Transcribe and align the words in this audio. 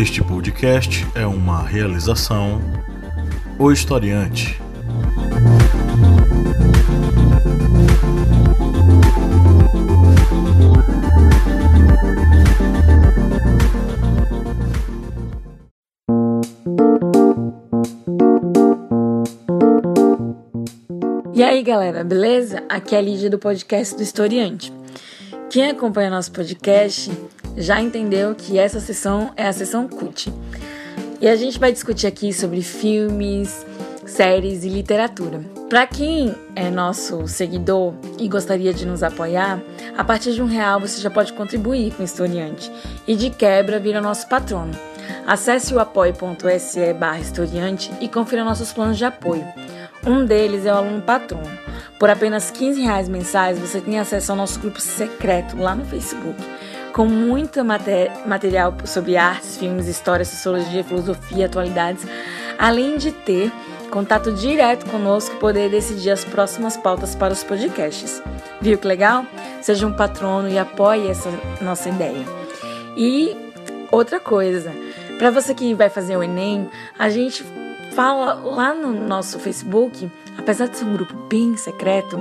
Este 0.00 0.24
podcast 0.24 1.06
é 1.14 1.26
uma 1.26 1.62
realização 1.62 2.58
O 3.58 3.70
Historiante. 3.70 4.58
E 21.34 21.42
aí 21.42 21.62
galera, 21.62 22.02
beleza? 22.02 22.64
Aqui 22.70 22.94
é 22.94 22.98
a 22.98 23.02
Lídia 23.02 23.28
do 23.28 23.38
podcast 23.38 23.94
do 23.94 24.02
Historiante. 24.02 24.72
Quem 25.50 25.68
acompanha 25.68 26.08
nosso 26.08 26.32
podcast 26.32 27.10
já 27.56 27.80
entendeu 27.80 28.34
que 28.34 28.58
essa 28.58 28.80
sessão 28.80 29.32
é 29.36 29.46
a 29.46 29.52
sessão 29.52 29.88
CUT. 29.88 30.32
E 31.20 31.28
a 31.28 31.36
gente 31.36 31.58
vai 31.58 31.72
discutir 31.72 32.06
aqui 32.06 32.32
sobre 32.32 32.62
filmes, 32.62 33.66
séries 34.06 34.64
e 34.64 34.68
literatura. 34.68 35.40
Para 35.68 35.86
quem 35.86 36.34
é 36.56 36.68
nosso 36.70 37.28
seguidor 37.28 37.94
e 38.18 38.26
gostaria 38.28 38.72
de 38.74 38.84
nos 38.84 39.02
apoiar, 39.02 39.60
a 39.96 40.02
partir 40.02 40.32
de 40.32 40.42
um 40.42 40.46
real 40.46 40.80
você 40.80 41.00
já 41.00 41.10
pode 41.10 41.32
contribuir 41.32 41.94
com 41.94 42.02
o 42.02 42.04
historiante 42.04 42.70
e 43.06 43.14
de 43.14 43.30
quebra 43.30 43.78
vira 43.78 44.00
nosso 44.00 44.28
patrono. 44.28 44.72
Acesse 45.26 45.72
o 45.74 45.78
apoio.se 45.78 46.92
barra 46.94 47.20
historiante 47.20 47.90
e 48.00 48.08
confira 48.08 48.44
nossos 48.44 48.72
planos 48.72 48.98
de 48.98 49.04
apoio. 49.04 49.46
Um 50.06 50.24
deles 50.24 50.64
é 50.64 50.72
o 50.72 50.76
aluno 50.76 51.02
patrono. 51.02 51.50
Por 51.98 52.08
apenas 52.08 52.50
15 52.50 52.80
reais 52.80 53.08
mensais, 53.08 53.58
você 53.58 53.80
tem 53.80 53.98
acesso 53.98 54.32
ao 54.32 54.38
nosso 54.38 54.58
grupo 54.58 54.80
secreto 54.80 55.56
lá 55.58 55.74
no 55.74 55.84
Facebook, 55.84 56.42
com 56.92 57.06
muito 57.06 57.64
material 57.64 58.74
sobre 58.84 59.16
artes, 59.16 59.56
filmes, 59.56 59.86
história, 59.86 60.24
sociologia, 60.24 60.84
filosofia, 60.84 61.46
atualidades, 61.46 62.06
além 62.58 62.98
de 62.98 63.12
ter 63.12 63.52
contato 63.90 64.32
direto 64.32 64.88
conosco 64.88 65.34
e 65.34 65.38
poder 65.38 65.70
decidir 65.70 66.10
as 66.10 66.24
próximas 66.24 66.76
pautas 66.76 67.14
para 67.14 67.32
os 67.32 67.42
podcasts. 67.42 68.22
Viu 68.60 68.78
que 68.78 68.86
legal? 68.86 69.26
Seja 69.60 69.86
um 69.86 69.92
patrono 69.92 70.48
e 70.48 70.58
apoie 70.58 71.08
essa 71.08 71.30
nossa 71.60 71.88
ideia. 71.88 72.24
E 72.96 73.36
outra 73.90 74.20
coisa, 74.20 74.72
para 75.18 75.30
você 75.30 75.54
que 75.54 75.74
vai 75.74 75.88
fazer 75.88 76.16
o 76.16 76.22
Enem, 76.22 76.68
a 76.98 77.08
gente 77.08 77.44
fala 77.92 78.34
lá 78.34 78.72
no 78.72 78.92
nosso 78.92 79.38
Facebook, 79.38 80.10
apesar 80.38 80.68
de 80.68 80.76
ser 80.76 80.84
um 80.84 80.92
grupo 80.92 81.14
bem 81.28 81.56
secreto, 81.56 82.20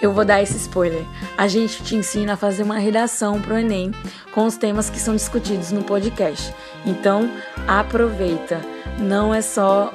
eu 0.00 0.12
vou 0.12 0.24
dar 0.24 0.42
esse 0.42 0.56
spoiler. 0.56 1.04
A 1.36 1.48
gente 1.48 1.82
te 1.82 1.94
ensina 1.94 2.34
a 2.34 2.36
fazer 2.36 2.62
uma 2.62 2.78
redação 2.78 3.40
para 3.40 3.54
o 3.54 3.58
Enem 3.58 3.92
com 4.32 4.46
os 4.46 4.56
temas 4.56 4.90
que 4.90 4.98
são 4.98 5.14
discutidos 5.14 5.72
no 5.72 5.82
podcast. 5.82 6.54
Então, 6.86 7.30
aproveita. 7.66 8.60
Não 8.98 9.34
é 9.34 9.40
só 9.42 9.92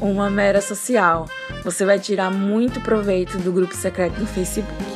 uma 0.00 0.30
mera 0.30 0.60
social. 0.60 1.28
Você 1.64 1.84
vai 1.84 1.98
tirar 1.98 2.30
muito 2.30 2.80
proveito 2.80 3.38
do 3.38 3.52
grupo 3.52 3.74
secreto 3.74 4.18
do 4.18 4.26
Facebook. 4.26 4.95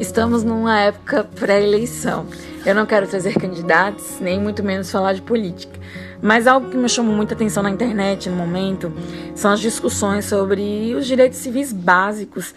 Estamos 0.00 0.44
numa 0.44 0.80
época 0.80 1.24
pré-eleição. 1.24 2.26
Eu 2.64 2.74
não 2.74 2.86
quero 2.86 3.06
trazer 3.06 3.34
candidatos, 3.34 4.18
nem 4.20 4.40
muito 4.40 4.62
menos 4.62 4.90
falar 4.90 5.12
de 5.12 5.22
política. 5.22 5.78
Mas 6.20 6.46
algo 6.46 6.70
que 6.70 6.76
me 6.76 6.88
chamou 6.88 7.14
muita 7.14 7.34
atenção 7.34 7.62
na 7.62 7.70
internet 7.70 8.28
no 8.28 8.36
momento 8.36 8.92
são 9.34 9.52
as 9.52 9.60
discussões 9.60 10.24
sobre 10.24 10.94
os 10.94 11.06
direitos 11.06 11.38
civis 11.38 11.72
básicos 11.72 12.54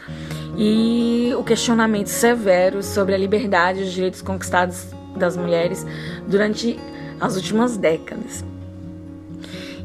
e 0.58 1.32
o 1.38 1.44
questionamento 1.44 2.08
severo 2.08 2.82
sobre 2.82 3.14
a 3.14 3.18
liberdade 3.18 3.82
e 3.82 3.84
os 3.84 3.92
direitos 3.92 4.22
conquistados 4.22 4.88
das 5.16 5.36
mulheres 5.38 5.86
durante 6.28 6.80
as 7.20 7.36
últimas 7.36 7.78
décadas. 7.78 8.44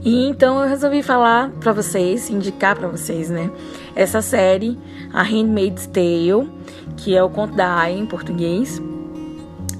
E 0.05 0.27
então 0.29 0.63
eu 0.63 0.69
resolvi 0.69 1.03
falar 1.03 1.51
para 1.61 1.73
vocês, 1.73 2.29
indicar 2.29 2.77
para 2.77 2.89
vocês, 2.89 3.31
né, 3.31 3.51
essa 3.97 4.21
série, 4.21 4.79
A 5.13 5.23
Handmaid's 5.23 5.87
Tale, 5.87 6.47
que 6.97 7.17
é 7.17 7.23
o 7.23 7.29
conto 7.29 7.55
da 7.55 7.79
Aya 7.81 7.99
em 7.99 8.07
português, 8.07 8.81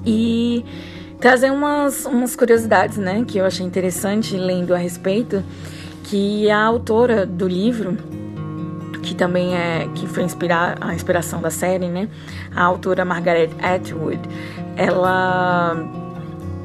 e 0.05 0.65
trazer 1.21 1.51
umas, 1.51 2.05
umas 2.05 2.37
curiosidades, 2.37 2.99
né, 2.99 3.25
que 3.27 3.39
eu 3.39 3.47
achei 3.47 3.65
interessante 3.65 4.37
lendo 4.37 4.75
a 4.75 4.79
respeito, 4.79 5.43
que 6.05 6.51
a 6.51 6.63
autora 6.63 7.25
do 7.25 7.49
livro, 7.49 7.97
que 9.03 9.15
também 9.15 9.57
é 9.57 9.89
que 9.95 10.07
foi 10.07 10.23
inspirar 10.23 10.77
a 10.81 10.95
inspiração 10.95 11.41
da 11.41 11.51
série, 11.51 11.89
né, 11.89 12.09
a 12.55 12.63
autora 12.63 13.05
Margaret 13.05 13.51
Atwood, 13.63 14.21
ela 14.77 15.77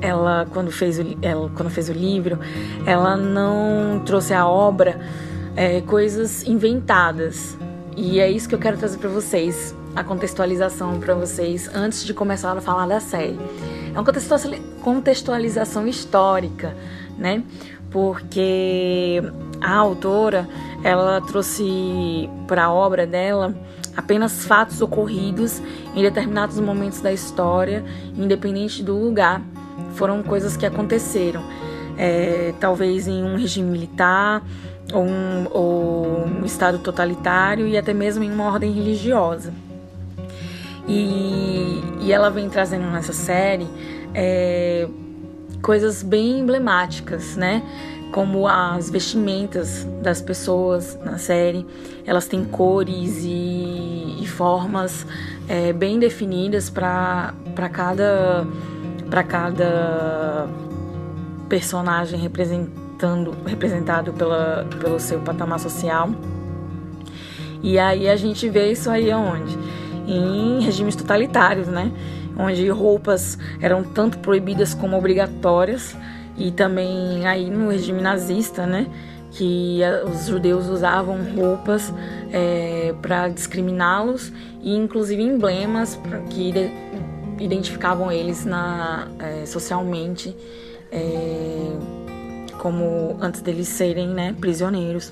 ela 0.02 0.48
quando 0.52 0.72
fez 0.72 1.00
o, 1.00 1.18
ela, 1.22 1.50
quando 1.56 1.70
fez 1.70 1.90
o 1.90 1.94
livro, 1.94 2.40
ela 2.86 3.18
não 3.18 4.02
trouxe 4.06 4.34
a 4.34 4.48
obra 4.48 5.00
é, 5.56 5.82
coisas 5.82 6.44
inventadas. 6.48 7.58
E 7.96 8.20
é 8.20 8.30
isso 8.30 8.48
que 8.48 8.56
eu 8.56 8.60
quero 8.60 8.78
trazer 8.78 8.98
para 8.98 9.10
vocês, 9.10 9.76
a 9.96 10.04
contextualização 10.04 11.00
para 11.00 11.14
vocês 11.16 11.70
antes 11.74 12.06
de 12.06 12.14
começar 12.14 12.58
a 12.58 12.62
falar 12.62 12.88
da 12.88 13.00
série. 13.00 13.40
É 13.94 14.00
uma 14.00 14.06
contextualização 14.82 15.88
histórica, 15.88 16.76
né? 17.18 17.44
Porque 17.92 19.22
a 19.60 19.76
autora, 19.76 20.48
ela 20.84 21.20
trouxe 21.22 22.30
para 22.48 22.66
a 22.66 22.72
obra 22.72 23.08
dela 23.08 23.56
apenas 23.98 24.46
fatos 24.46 24.82
ocorridos 24.82 25.62
em 25.96 26.02
determinados 26.02 26.60
momentos 26.60 27.02
da 27.02 27.12
história, 27.12 27.84
independente 28.16 28.84
do 28.84 28.96
lugar 28.96 29.42
foram 29.96 30.24
coisas 30.24 30.56
que 30.56 30.66
aconteceram. 30.66 31.44
É, 31.98 32.54
talvez 32.62 33.10
em 33.10 33.22
um 33.24 33.36
regime 33.36 33.70
militar, 33.70 34.42
ou 34.94 35.04
um, 35.04 35.48
ou 35.52 36.26
um 36.26 36.46
estado 36.46 36.80
totalitário 36.80 37.68
e 37.68 37.78
até 37.78 37.94
mesmo 37.94 38.24
em 38.24 38.32
uma 38.32 38.46
ordem 38.46 38.72
religiosa. 38.72 39.54
E, 40.90 41.84
e 42.02 42.12
ela 42.12 42.32
vem 42.32 42.50
trazendo 42.50 42.90
nessa 42.90 43.14
série 43.14 43.68
é, 44.12 44.88
coisas 45.62 46.02
bem 46.02 46.40
emblemáticas, 46.40 47.36
né? 47.36 47.62
Como 48.12 48.48
as 48.48 48.90
vestimentas 48.90 49.86
das 50.02 50.20
pessoas 50.20 50.98
na 51.06 51.20
série, 51.20 51.64
elas 52.08 52.28
têm 52.28 52.44
cores 52.44 53.20
e, 53.24 54.18
e 54.20 54.28
formas 54.28 55.06
é, 55.48 55.72
bem 55.72 56.00
definidas 56.00 56.72
para 56.72 57.34
cada 57.72 58.48
para 59.12 59.24
cada 59.24 60.48
personagem 61.48 62.20
representando 62.20 63.36
representado 63.46 64.12
pela, 64.14 64.68
pelo 64.82 65.00
seu 65.00 65.20
patamar 65.20 65.60
social. 65.60 66.10
E 67.62 67.78
aí 67.78 68.10
a 68.10 68.16
gente 68.16 68.50
vê 68.50 68.72
isso 68.72 68.90
aí 68.90 69.12
aonde? 69.12 69.56
Em 70.12 70.62
regimes 70.62 70.96
totalitários, 70.96 71.68
né? 71.68 71.92
Onde 72.38 72.68
roupas 72.70 73.38
eram 73.62 73.84
tanto 73.84 74.18
proibidas 74.20 74.74
como 74.74 74.98
obrigatórias 74.98 75.96
e 76.38 76.52
também 76.52 77.28
aí 77.28 77.50
no 77.50 77.70
regime 77.70 78.02
nazista, 78.02 78.66
né? 78.66 78.88
Que 79.32 79.82
os 80.12 80.26
judeus 80.26 80.68
usavam 80.68 81.20
roupas 81.36 81.94
é, 82.32 82.96
para 83.02 83.28
discriminá-los 83.28 84.34
e 84.64 84.76
inclusive 84.76 85.22
emblemas 85.22 86.00
que 86.32 86.52
identificavam 87.40 88.12
eles 88.12 88.44
na, 88.46 89.08
é, 89.20 89.46
socialmente 89.46 90.36
é, 90.92 91.74
como 92.58 93.18
antes 93.22 93.42
deles 93.42 93.68
serem 93.68 94.08
né, 94.08 94.36
prisioneiros. 94.40 95.12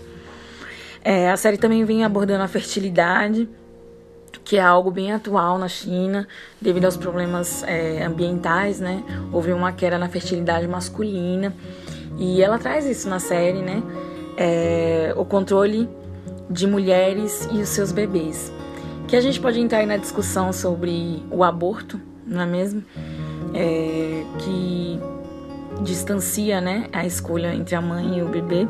É, 1.04 1.32
a 1.32 1.38
série 1.38 1.58
também 1.58 1.86
vem 1.86 2.04
abordando 2.04 2.44
a 2.44 2.48
fertilidade, 2.48 3.48
que 4.48 4.56
é 4.56 4.62
algo 4.62 4.90
bem 4.90 5.12
atual 5.12 5.58
na 5.58 5.68
China, 5.68 6.26
devido 6.62 6.86
aos 6.86 6.96
problemas 6.96 7.64
é, 7.64 8.06
ambientais, 8.06 8.80
né? 8.80 9.04
Houve 9.30 9.52
uma 9.52 9.74
queda 9.74 9.98
na 9.98 10.08
fertilidade 10.08 10.66
masculina 10.66 11.54
e 12.18 12.42
ela 12.42 12.58
traz 12.58 12.86
isso 12.86 13.10
na 13.10 13.20
série, 13.20 13.62
né? 13.62 13.84
É, 14.38 15.14
o 15.18 15.26
controle 15.26 15.90
de 16.50 16.66
mulheres 16.66 17.46
e 17.52 17.58
os 17.58 17.68
seus 17.68 17.92
bebês. 17.92 18.50
Que 19.06 19.18
a 19.18 19.22
gente 19.22 19.38
pode 19.38 19.60
entrar 19.60 19.80
aí 19.80 19.86
na 19.86 19.98
discussão 19.98 20.54
sobre 20.54 21.22
o 21.30 21.44
aborto, 21.44 22.00
não 22.26 22.42
é 22.42 22.46
mesmo? 22.46 22.86
É, 23.54 24.24
que 24.40 24.98
distancia 25.84 26.62
né, 26.62 26.88
a 26.94 27.06
escolha 27.06 27.54
entre 27.54 27.76
a 27.76 27.82
mãe 27.82 28.20
e 28.20 28.22
o 28.22 28.30
bebê. 28.30 28.66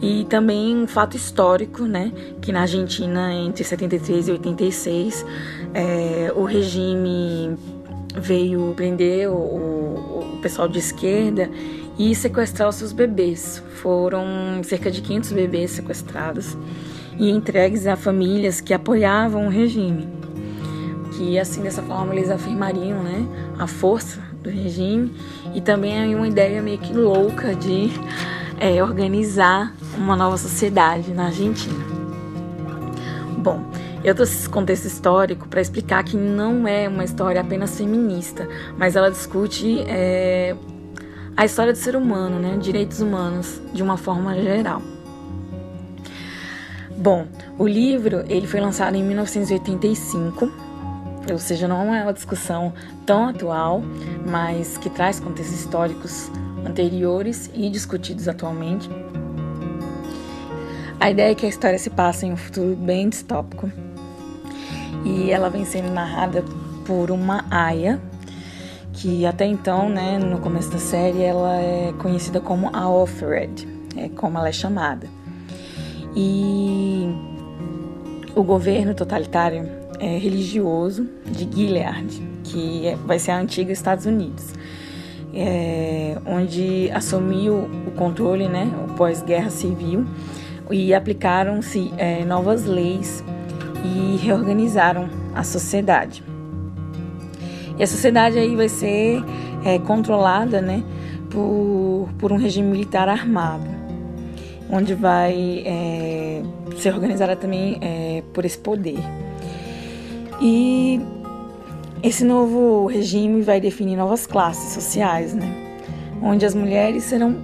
E 0.00 0.24
também 0.24 0.76
um 0.76 0.86
fato 0.86 1.16
histórico, 1.16 1.84
né, 1.84 2.12
que 2.40 2.52
na 2.52 2.60
Argentina, 2.62 3.32
entre 3.32 3.64
73 3.64 4.28
e 4.28 4.32
86, 4.32 5.26
é, 5.74 6.32
o 6.36 6.44
regime 6.44 7.56
veio 8.14 8.72
prender 8.76 9.28
o, 9.28 9.34
o, 9.34 10.38
pessoal 10.40 10.68
de 10.68 10.78
esquerda 10.78 11.50
e 11.98 12.14
sequestrar 12.14 12.68
os 12.68 12.76
seus 12.76 12.92
bebês. 12.92 13.62
Foram 13.82 14.24
cerca 14.62 14.88
de 14.88 15.00
500 15.00 15.32
bebês 15.32 15.72
sequestrados 15.72 16.56
e 17.18 17.28
entregues 17.28 17.86
a 17.86 17.96
famílias 17.96 18.60
que 18.60 18.72
apoiavam 18.72 19.46
o 19.46 19.50
regime. 19.50 20.06
Que 21.16 21.38
assim 21.40 21.60
dessa 21.60 21.82
forma 21.82 22.14
eles 22.14 22.30
afirmariam, 22.30 23.02
né, 23.02 23.26
a 23.58 23.66
força 23.66 24.20
do 24.42 24.48
regime 24.48 25.12
e 25.52 25.60
também 25.60 26.14
uma 26.14 26.28
ideia 26.28 26.62
meio 26.62 26.78
que 26.78 26.92
louca 26.92 27.52
de 27.56 27.90
é, 28.60 28.82
organizar 28.82 29.74
uma 29.96 30.16
nova 30.16 30.36
sociedade 30.36 31.12
na 31.12 31.26
Argentina. 31.26 31.84
Bom, 33.38 33.62
eu 34.04 34.14
trouxe 34.14 34.34
esse 34.34 34.48
contexto 34.48 34.86
histórico 34.86 35.48
para 35.48 35.60
explicar 35.60 36.02
que 36.04 36.16
não 36.16 36.66
é 36.66 36.88
uma 36.88 37.04
história 37.04 37.40
apenas 37.40 37.76
feminista, 37.76 38.48
mas 38.76 38.96
ela 38.96 39.10
discute 39.10 39.80
é, 39.86 40.56
a 41.36 41.44
história 41.44 41.72
do 41.72 41.78
ser 41.78 41.96
humano, 41.96 42.38
né, 42.38 42.56
direitos 42.60 43.00
humanos, 43.00 43.60
de 43.72 43.82
uma 43.82 43.96
forma 43.96 44.34
geral. 44.40 44.82
Bom, 46.96 47.26
o 47.56 47.66
livro 47.66 48.24
ele 48.28 48.46
foi 48.46 48.60
lançado 48.60 48.96
em 48.96 49.04
1985, 49.04 50.50
ou 51.30 51.38
seja, 51.38 51.68
não 51.68 51.94
é 51.94 52.02
uma 52.02 52.12
discussão 52.12 52.72
tão 53.06 53.28
atual, 53.28 53.82
mas 54.28 54.76
que 54.78 54.90
traz 54.90 55.20
contextos 55.20 55.60
históricos 55.60 56.28
anteriores 56.66 57.50
e 57.54 57.68
discutidos 57.68 58.28
atualmente. 58.28 58.88
A 61.00 61.10
ideia 61.10 61.32
é 61.32 61.34
que 61.34 61.46
a 61.46 61.48
história 61.48 61.78
se 61.78 61.90
passa 61.90 62.26
em 62.26 62.32
um 62.32 62.36
futuro 62.36 62.74
bem 62.74 63.08
distópico 63.08 63.70
e 65.04 65.30
ela 65.30 65.48
vem 65.48 65.64
sendo 65.64 65.90
narrada 65.90 66.44
por 66.84 67.10
uma 67.10 67.44
aia 67.50 68.00
que 68.98 69.24
até 69.24 69.46
então, 69.46 69.88
né, 69.88 70.18
no 70.18 70.40
começo 70.40 70.70
da 70.70 70.78
série, 70.78 71.22
ela 71.22 71.56
é 71.60 71.94
conhecida 71.98 72.40
como 72.40 72.68
a 72.72 72.88
Offred, 72.88 73.66
é 73.96 74.08
como 74.08 74.38
ela 74.38 74.48
é 74.48 74.52
chamada. 74.52 75.06
E 76.16 77.08
o 78.34 78.42
governo 78.42 78.94
totalitário 78.94 79.68
é 80.00 80.18
religioso 80.18 81.08
de 81.26 81.48
Gilead, 81.48 82.20
que 82.42 82.88
é, 82.88 82.96
vai 82.96 83.20
ser 83.20 83.30
a 83.32 83.38
antiga 83.38 83.72
Estados 83.72 84.04
Unidos, 84.04 84.52
é, 85.34 86.16
onde 86.26 86.90
assumiu 86.92 87.68
o 87.86 87.90
controle, 87.92 88.48
né, 88.48 88.70
pós-guerra 88.96 89.50
civil, 89.50 90.06
e 90.70 90.92
aplicaram-se 90.92 91.92
é, 91.96 92.24
novas 92.24 92.64
leis 92.64 93.24
e 93.84 94.16
reorganizaram 94.16 95.08
a 95.34 95.42
sociedade. 95.42 96.22
E 97.78 97.82
a 97.82 97.86
sociedade 97.86 98.38
aí 98.38 98.56
vai 98.56 98.68
ser 98.68 99.22
é, 99.64 99.78
controlada 99.78 100.60
né, 100.60 100.82
por, 101.30 102.08
por 102.18 102.32
um 102.32 102.36
regime 102.36 102.68
militar 102.68 103.08
armado, 103.08 103.68
onde 104.70 104.94
vai 104.94 105.62
é, 105.64 106.42
ser 106.76 106.92
organizada 106.92 107.36
também 107.36 107.78
é, 107.80 108.22
por 108.32 108.44
esse 108.44 108.58
poder. 108.58 108.98
E 110.40 111.00
esse 112.02 112.24
novo 112.24 112.86
regime 112.86 113.42
vai 113.42 113.60
definir 113.60 113.96
novas 113.96 114.26
classes 114.26 114.72
sociais, 114.72 115.34
né, 115.34 115.46
onde 116.22 116.44
as 116.46 116.54
mulheres 116.54 117.04
serão 117.04 117.36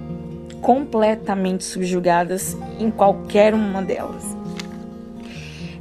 completamente 0.61 1.63
subjugadas 1.63 2.57
em 2.79 2.89
qualquer 2.89 3.53
uma 3.53 3.81
delas. 3.81 4.35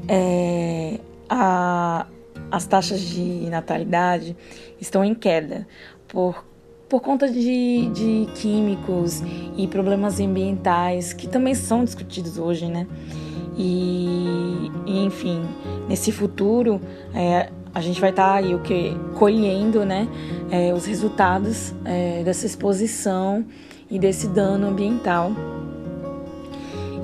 É, 0.06 0.98
a, 1.28 2.06
as 2.50 2.66
taxas 2.66 3.00
de 3.00 3.48
natalidade 3.48 4.36
estão 4.80 5.04
em 5.04 5.14
queda 5.14 5.66
por, 6.06 6.44
por 6.88 7.00
conta 7.00 7.30
de, 7.30 7.88
de 7.88 8.28
químicos 8.34 9.22
e 9.56 9.66
problemas 9.66 10.20
ambientais 10.20 11.12
que 11.12 11.26
também 11.26 11.54
são 11.54 11.84
discutidos 11.84 12.36
hoje, 12.36 12.66
né? 12.68 12.86
E, 13.56 14.70
e 14.84 15.04
enfim, 15.04 15.40
nesse 15.88 16.12
futuro 16.12 16.80
é, 17.14 17.48
a 17.74 17.80
gente 17.80 18.00
vai 18.00 18.10
estar 18.10 18.28
tá 18.28 18.34
aí 18.34 18.54
o 18.54 18.60
que 18.60 18.96
colhendo, 19.16 19.84
né, 19.84 20.08
é, 20.50 20.72
os 20.72 20.86
resultados 20.86 21.74
é, 21.84 22.22
dessa 22.22 22.46
exposição 22.46 23.44
e 23.90 23.98
desse 23.98 24.28
dano 24.28 24.68
ambiental. 24.68 25.32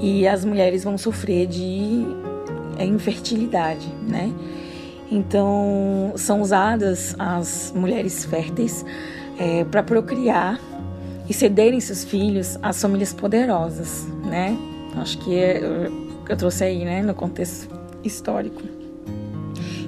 E 0.00 0.26
as 0.26 0.44
mulheres 0.44 0.84
vão 0.84 0.96
sofrer 0.96 1.46
de 1.46 2.06
é, 2.78 2.86
infertilidade, 2.86 3.86
né? 4.08 4.32
Então, 5.10 6.12
são 6.16 6.40
usadas 6.40 7.14
as 7.18 7.72
mulheres 7.76 8.24
férteis 8.24 8.84
é, 9.38 9.64
para 9.64 9.82
procriar 9.82 10.58
e 11.28 11.34
cederem 11.34 11.80
seus 11.80 12.04
filhos 12.04 12.58
às 12.62 12.80
famílias 12.80 13.12
poderosas, 13.12 14.06
né? 14.24 14.56
Acho 14.96 15.18
que 15.18 15.34
é, 15.34 15.60
eu 16.28 16.36
trouxe 16.36 16.64
aí, 16.64 16.84
né, 16.84 17.02
no 17.02 17.14
contexto 17.14 17.68
histórico. 18.02 18.79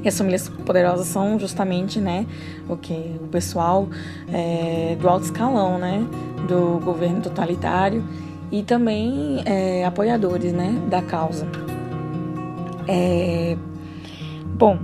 E 0.02 0.08
as 0.08 0.19
famílias 0.19 0.49
poderosas 0.49 1.06
são 1.06 1.38
justamente, 1.38 2.00
né, 2.00 2.26
o 2.69 2.76
que 2.76 3.16
o 3.22 3.28
pessoal 3.28 3.88
é, 4.32 4.96
do 5.00 5.08
alto 5.08 5.26
escalão, 5.26 5.78
né, 5.78 6.04
do 6.49 6.81
governo 6.84 7.20
totalitário 7.20 8.04
e 8.50 8.62
também 8.62 9.43
é, 9.44 9.84
apoiadores, 9.84 10.52
né, 10.52 10.75
da 10.88 11.00
causa. 11.02 11.46
É, 12.88 13.56
bom, 14.54 14.78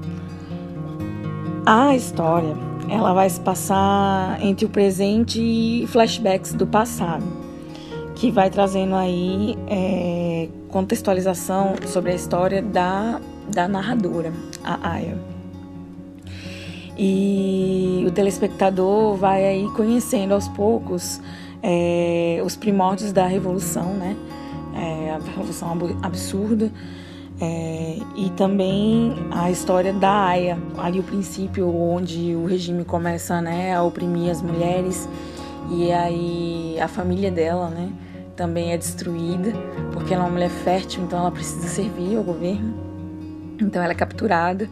a 1.66 1.96
história 1.96 2.54
ela 2.88 3.12
vai 3.12 3.28
se 3.28 3.40
passar 3.40 4.38
entre 4.40 4.64
o 4.64 4.68
presente 4.68 5.40
e 5.40 5.86
flashbacks 5.88 6.54
do 6.54 6.66
passado, 6.66 7.24
que 8.14 8.30
vai 8.30 8.48
trazendo 8.48 8.94
aí 8.94 9.56
é, 9.66 10.48
contextualização 10.68 11.74
sobre 11.86 12.12
a 12.12 12.14
história 12.14 12.62
da, 12.62 13.20
da 13.48 13.68
narradora, 13.68 14.32
a 14.64 14.92
Aya. 14.92 15.18
E 16.96 18.04
o 18.06 18.10
telespectador 18.10 19.14
vai 19.16 19.46
aí 19.46 19.68
conhecendo 19.76 20.34
aos 20.34 20.48
poucos 20.48 21.20
é, 21.62 22.42
os 22.44 22.56
primórdios 22.56 23.12
da 23.12 23.26
revolução, 23.26 23.94
né? 23.94 24.16
É, 24.74 25.10
a 25.12 25.18
revolução 25.18 25.76
absurda 26.02 26.70
é, 27.40 27.98
e 28.16 28.30
também 28.30 29.14
a 29.30 29.50
história 29.50 29.92
da 29.92 30.26
Aya, 30.26 30.58
ali 30.76 30.98
o 30.98 31.04
princípio 31.04 31.68
onde 31.68 32.34
o 32.34 32.46
regime 32.46 32.84
começa 32.84 33.40
né, 33.40 33.74
a 33.74 33.82
oprimir 33.82 34.30
as 34.30 34.42
mulheres 34.42 35.08
e 35.70 35.92
aí 35.92 36.76
a 36.80 36.88
família 36.88 37.30
dela 37.30 37.68
né, 37.68 37.92
também 38.34 38.72
é 38.72 38.76
destruída, 38.76 39.52
porque 39.92 40.14
ela 40.14 40.24
é 40.24 40.26
uma 40.26 40.32
mulher 40.32 40.50
fértil, 40.50 41.04
então 41.04 41.18
ela 41.18 41.30
precisa 41.30 41.68
servir 41.68 42.16
ao 42.16 42.24
governo. 42.24 42.87
Então 43.60 43.82
ela 43.82 43.92
é 43.92 43.94
capturada 43.94 44.68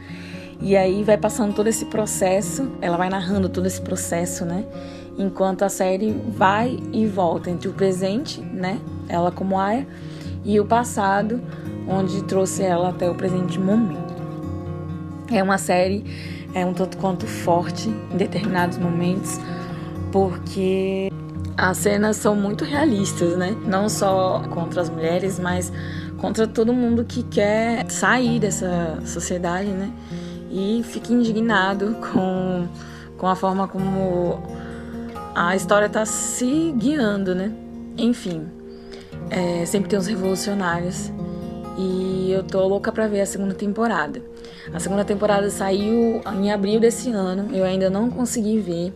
e 0.61 0.77
aí 0.77 1.03
vai 1.05 1.19
passando 1.19 1.55
todo 1.55 1.67
esse 1.67 1.85
processo, 1.87 2.71
ela 2.81 2.97
vai 2.97 3.09
narrando 3.09 3.49
todo 3.49 3.67
esse 3.67 3.81
processo, 3.81 4.45
né? 4.45 4.65
Enquanto 5.19 5.63
a 5.63 5.69
série 5.69 6.13
vai 6.13 6.79
e 6.93 7.07
volta 7.07 7.51
entre 7.51 7.69
o 7.69 7.73
presente, 7.73 8.41
né? 8.41 8.81
Ela 9.09 9.31
como 9.31 9.59
Aya, 9.59 9.87
e 10.45 10.59
o 10.61 10.65
passado, 10.65 11.41
onde 11.89 12.23
trouxe 12.25 12.63
ela 12.63 12.91
até 12.91 13.09
o 13.11 13.15
presente 13.15 13.59
momento. 13.59 14.15
É 15.31 15.43
uma 15.43 15.59
série 15.59 16.05
é 16.55 16.65
um 16.65 16.73
tanto 16.73 16.97
quanto 16.97 17.27
forte 17.27 17.91
em 17.91 18.17
determinados 18.17 18.79
momentos, 18.79 19.39
porque 20.11 21.13
as 21.57 21.79
cenas 21.79 22.17
são 22.17 22.37
muito 22.37 22.65
realistas, 22.65 23.37
né? 23.37 23.57
Não 23.65 23.89
só 23.89 24.43
contra 24.51 24.83
as 24.83 24.91
mulheres, 24.91 25.39
mas 25.39 25.73
contra 26.19 26.47
todo 26.47 26.73
mundo 26.73 27.05
que 27.05 27.23
quer 27.23 27.91
sair 27.91 28.39
dessa 28.39 28.99
sociedade, 29.05 29.69
né? 29.69 29.91
E 30.51 30.83
fica 30.85 31.13
indignado 31.13 31.97
com, 32.13 32.69
com 33.17 33.27
a 33.27 33.35
forma 33.35 33.67
como 33.67 34.43
a 35.35 35.57
história 35.57 35.87
está 35.87 36.05
se 36.05 36.75
guiando, 36.77 37.35
né? 37.35 37.53
Enfim, 37.97 38.47
é, 39.31 39.65
sempre 39.65 39.89
tem 39.89 39.99
os 39.99 40.07
revolucionários 40.07 41.11
e 41.79 42.31
eu 42.33 42.43
tô 42.43 42.67
louca 42.67 42.93
pra 42.93 43.07
ver 43.07 43.21
a 43.21 43.27
segunda 43.27 43.55
temporada. 43.55 44.23
A 44.73 44.81
segunda 44.81 45.05
temporada 45.05 45.49
saiu 45.51 46.21
em 46.35 46.51
abril 46.51 46.81
desse 46.81 47.11
ano, 47.11 47.55
eu 47.55 47.65
ainda 47.65 47.89
não 47.89 48.11
consegui 48.11 48.59
ver. 48.59 48.93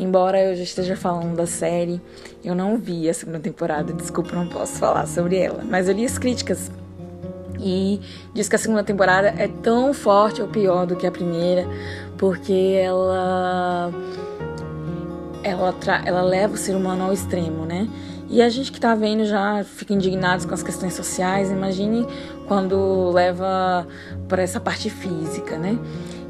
Embora 0.00 0.42
eu 0.42 0.56
já 0.56 0.62
esteja 0.62 0.96
falando 0.96 1.36
da 1.36 1.46
série, 1.46 2.00
eu 2.42 2.54
não 2.54 2.78
vi 2.78 3.06
a 3.06 3.12
segunda 3.12 3.38
temporada, 3.38 3.92
desculpa, 3.92 4.34
não 4.34 4.46
posso 4.46 4.78
falar 4.78 5.06
sobre 5.06 5.36
ela. 5.36 5.62
Mas 5.62 5.88
eu 5.88 5.94
li 5.94 6.06
as 6.06 6.16
críticas 6.16 6.70
e 7.58 8.00
diz 8.32 8.48
que 8.48 8.56
a 8.56 8.58
segunda 8.58 8.82
temporada 8.82 9.28
é 9.36 9.46
tão 9.46 9.92
forte 9.92 10.40
ou 10.40 10.48
pior 10.48 10.86
do 10.86 10.96
que 10.96 11.06
a 11.06 11.10
primeira, 11.10 11.66
porque 12.16 12.80
ela 12.82 13.92
ela, 15.42 15.74
ela 16.06 16.22
leva 16.22 16.54
o 16.54 16.56
ser 16.56 16.74
humano 16.74 17.04
ao 17.04 17.12
extremo, 17.12 17.66
né? 17.66 17.86
E 18.30 18.40
a 18.40 18.48
gente 18.48 18.70
que 18.70 18.78
está 18.78 18.94
vendo 18.94 19.26
já 19.26 19.62
fica 19.64 19.92
indignado 19.92 20.46
com 20.46 20.54
as 20.54 20.62
questões 20.62 20.94
sociais, 20.94 21.50
imagine 21.50 22.06
quando 22.48 23.10
leva 23.10 23.86
para 24.28 24.40
essa 24.40 24.60
parte 24.60 24.88
física, 24.88 25.58
né? 25.58 25.78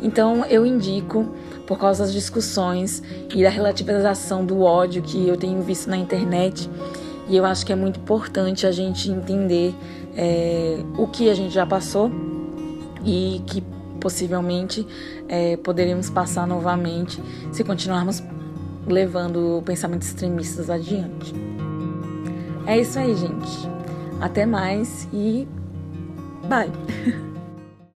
Então 0.03 0.45
eu 0.47 0.65
indico, 0.65 1.29
por 1.71 1.79
causa 1.79 2.03
das 2.03 2.13
discussões 2.13 3.01
e 3.33 3.45
da 3.45 3.49
relativização 3.49 4.45
do 4.45 4.63
ódio 4.63 5.01
que 5.01 5.29
eu 5.29 5.37
tenho 5.37 5.63
visto 5.63 5.89
na 5.89 5.97
internet, 5.97 6.69
e 7.29 7.37
eu 7.37 7.45
acho 7.45 7.65
que 7.65 7.73
é 7.73 7.77
muito 7.77 8.01
importante 8.01 8.67
a 8.67 8.73
gente 8.73 9.09
entender 9.09 9.73
é, 10.17 10.81
o 10.99 11.07
que 11.07 11.31
a 11.31 11.35
gente 11.35 11.55
já 11.55 11.65
passou 11.65 12.11
e 13.05 13.41
que 13.47 13.63
possivelmente 14.01 14.85
é, 15.29 15.57
poderemos 15.59 16.11
passar 16.11 16.45
novamente 16.45 17.23
se 17.53 17.63
continuarmos 17.63 18.21
levando 18.85 19.63
pensamentos 19.65 20.09
extremistas 20.09 20.69
adiante. 20.69 21.33
É 22.67 22.81
isso 22.81 22.99
aí, 22.99 23.15
gente. 23.15 23.71
Até 24.21 24.45
mais 24.45 25.07
e 25.13 25.47
bye! 26.49 26.69